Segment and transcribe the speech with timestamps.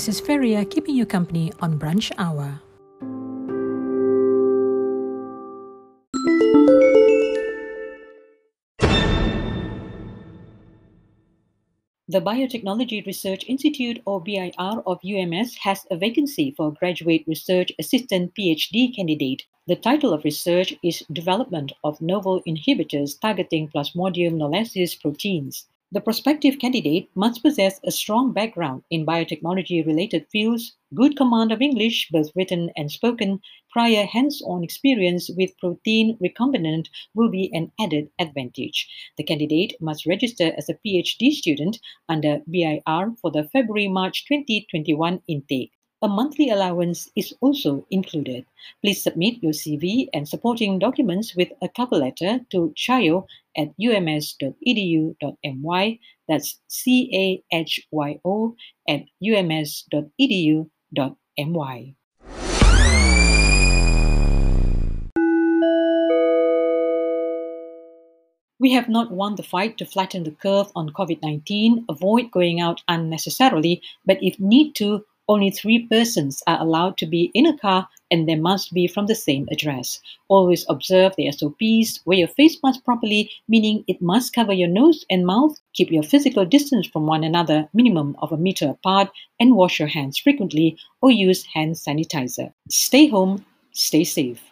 [0.00, 2.62] This is Feria keeping you company on Brunch Hour.
[12.08, 18.32] The Biotechnology Research Institute, or BIR, of UMS has a vacancy for graduate research assistant
[18.34, 19.42] PhD candidate.
[19.66, 25.66] The title of research is Development of Novel Inhibitors Targeting Plasmodium knowlesi Proteins.
[25.92, 31.60] The prospective candidate must possess a strong background in biotechnology related fields, good command of
[31.60, 33.40] English, both written and spoken,
[33.72, 38.88] prior hands on experience with protein recombinant will be an added advantage.
[39.16, 45.22] The candidate must register as a PhD student under BIR for the February March 2021
[45.26, 45.72] intake.
[46.02, 48.46] A monthly allowance is also included.
[48.80, 54.38] Please submit your CV and supporting documents with a cover letter to cahyo at ums.edu.my.
[56.26, 58.56] That's C A H Y O
[58.88, 60.64] at ums.edu.my.
[68.58, 72.60] We have not won the fight to flatten the curve on COVID 19, avoid going
[72.60, 77.56] out unnecessarily, but if need to, only three persons are allowed to be in a
[77.56, 80.00] car and they must be from the same address.
[80.26, 85.06] Always observe the SOPs, wear your face mask properly, meaning it must cover your nose
[85.08, 89.08] and mouth, keep your physical distance from one another, minimum of a meter apart,
[89.38, 92.52] and wash your hands frequently or use hand sanitizer.
[92.68, 94.42] Stay home, stay safe.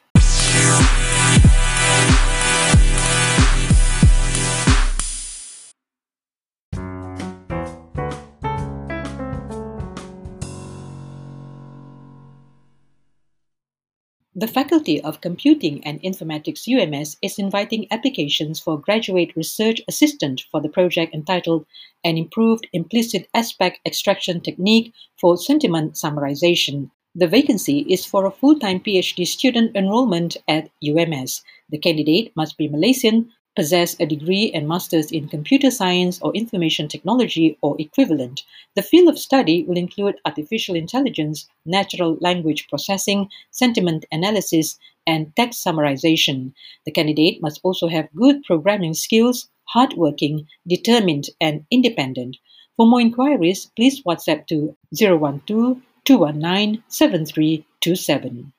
[14.39, 20.60] The Faculty of Computing and Informatics UMS is inviting applications for graduate research assistant for
[20.60, 21.66] the project entitled
[22.04, 26.93] An Improved Implicit Aspect Extraction Technique for Sentiment Summarization.
[27.16, 31.43] The vacancy is for a full time PhD student enrollment at UMS.
[31.69, 36.87] The candidate must be Malaysian, possess a degree and master's in computer science or information
[36.87, 38.45] technology or equivalent.
[38.77, 45.65] The field of study will include artificial intelligence, natural language processing, sentiment analysis, and text
[45.67, 46.53] summarization.
[46.87, 52.37] The candidate must also have good programming skills, hardworking, determined, and independent.
[52.77, 58.53] For more inquiries, please WhatsApp to 012 219 7327.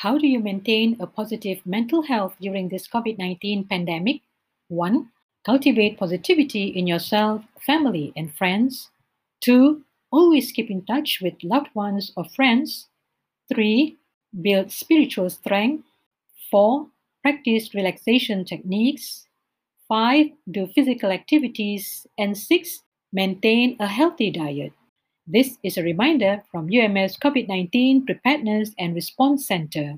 [0.04, 4.20] How do you maintain a positive mental health during this COVID 19 pandemic?
[4.68, 5.08] 1.
[5.46, 8.90] Cultivate positivity in yourself, family, and friends.
[9.40, 9.80] 2.
[10.10, 12.88] Always keep in touch with loved ones or friends.
[13.48, 13.96] 3.
[14.42, 15.84] Build spiritual strength.
[16.50, 16.86] 4.
[17.22, 19.26] Practice relaxation techniques.
[19.88, 20.26] 5.
[20.50, 22.06] Do physical activities.
[22.18, 22.82] And 6.
[23.10, 24.74] Maintain a healthy diet.
[25.24, 29.96] This is a reminder from UMS COVID 19 Preparedness and Response Center.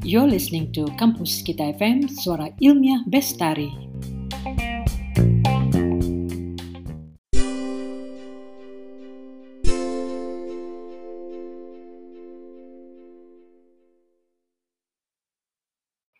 [0.00, 3.87] You're listening to Kampus Kita FM, Suara Ilmiah Bestari.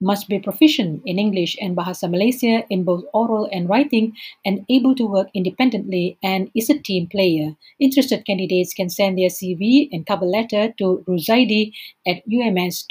[0.00, 4.94] must be proficient in English and Bahasa Malaysia in both oral and writing and able
[4.94, 7.56] to work independently and is a team player.
[7.78, 11.72] Interested candidates can send their CV and cover letter to ruzaidi
[12.06, 12.90] at ums.edu.my.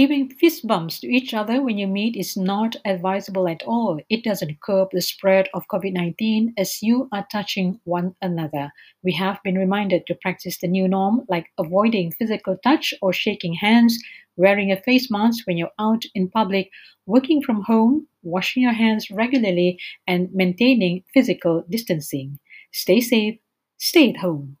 [0.00, 4.00] Giving fist bumps to each other when you meet is not advisable at all.
[4.08, 8.72] It doesn't curb the spread of COVID 19 as you are touching one another.
[9.02, 13.52] We have been reminded to practice the new norm, like avoiding physical touch or shaking
[13.52, 14.02] hands,
[14.38, 16.70] wearing a face mask when you're out in public,
[17.04, 22.38] working from home, washing your hands regularly, and maintaining physical distancing.
[22.72, 23.38] Stay safe,
[23.76, 24.56] stay at home.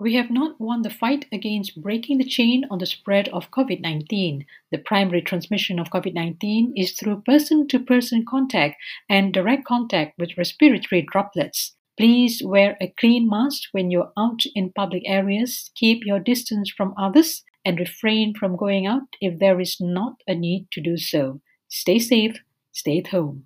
[0.00, 3.82] We have not won the fight against breaking the chain on the spread of COVID
[3.82, 4.46] 19.
[4.72, 8.76] The primary transmission of COVID 19 is through person to person contact
[9.10, 11.76] and direct contact with respiratory droplets.
[11.98, 16.94] Please wear a clean mask when you're out in public areas, keep your distance from
[16.96, 21.42] others, and refrain from going out if there is not a need to do so.
[21.68, 22.38] Stay safe,
[22.72, 23.44] stay at home.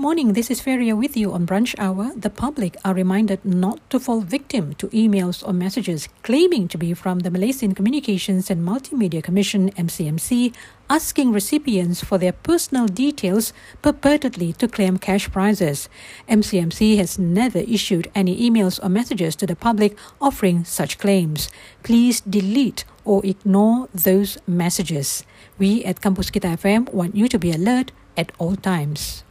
[0.00, 0.32] morning.
[0.32, 2.12] This is Feria with you on Brunch Hour.
[2.16, 6.94] The public are reminded not to fall victim to emails or messages claiming to be
[6.94, 10.54] from the Malaysian Communications and Multimedia Commission (MCMC),
[10.88, 13.52] asking recipients for their personal details
[13.82, 15.90] purportedly to claim cash prizes.
[16.30, 21.50] MCMC has never issued any emails or messages to the public offering such claims.
[21.82, 25.24] Please delete or ignore those messages.
[25.58, 29.24] We at Kampus Kita FM want you to be alert at all times.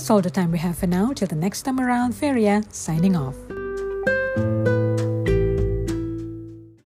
[0.00, 1.12] That's all the time we have for now.
[1.12, 3.49] Till the next time around, Feria signing off.